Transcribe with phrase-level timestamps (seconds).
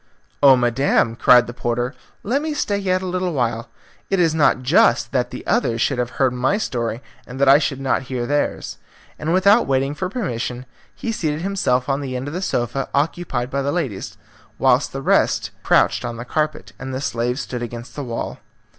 [0.41, 1.93] "Oh, madam," cried the porter,
[2.23, 3.69] "let me stay yet a little while.
[4.09, 7.59] It is not just that the others should have heard my story and that I
[7.59, 8.79] should not hear theirs,"
[9.19, 13.51] and without waiting for permission he seated himself on the end of the sofa occupied
[13.51, 14.17] by the ladies,
[14.57, 18.39] whilst the rest crouched on the carpet, and the slaves stood against the wall.